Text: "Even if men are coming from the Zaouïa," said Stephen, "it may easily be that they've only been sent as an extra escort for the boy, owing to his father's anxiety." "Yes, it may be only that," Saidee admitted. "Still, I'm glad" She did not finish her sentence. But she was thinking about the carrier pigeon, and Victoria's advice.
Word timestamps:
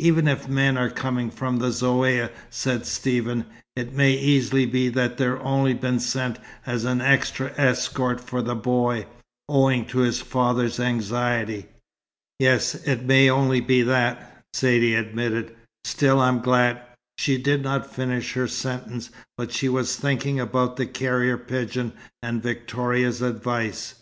"Even 0.00 0.26
if 0.26 0.48
men 0.48 0.76
are 0.76 0.90
coming 0.90 1.30
from 1.30 1.58
the 1.60 1.68
Zaouïa," 1.68 2.32
said 2.50 2.84
Stephen, 2.84 3.46
"it 3.76 3.92
may 3.94 4.10
easily 4.14 4.66
be 4.66 4.88
that 4.88 5.18
they've 5.18 5.38
only 5.40 5.72
been 5.72 6.00
sent 6.00 6.40
as 6.66 6.84
an 6.84 7.00
extra 7.00 7.52
escort 7.56 8.20
for 8.20 8.42
the 8.42 8.56
boy, 8.56 9.06
owing 9.48 9.84
to 9.84 9.98
his 9.98 10.20
father's 10.20 10.80
anxiety." 10.80 11.66
"Yes, 12.40 12.74
it 12.74 13.04
may 13.04 13.26
be 13.28 13.30
only 13.30 13.82
that," 13.84 14.42
Saidee 14.52 14.96
admitted. 14.96 15.54
"Still, 15.84 16.18
I'm 16.18 16.40
glad" 16.40 16.82
She 17.20 17.38
did 17.38 17.62
not 17.62 17.94
finish 17.94 18.32
her 18.32 18.48
sentence. 18.48 19.10
But 19.36 19.52
she 19.52 19.68
was 19.68 19.94
thinking 19.94 20.40
about 20.40 20.76
the 20.76 20.86
carrier 20.86 21.36
pigeon, 21.38 21.92
and 22.20 22.42
Victoria's 22.42 23.22
advice. 23.22 23.94